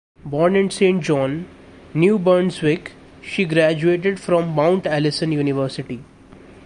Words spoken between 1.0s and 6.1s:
John, New Brunswick, she graduated from Mount Allison University.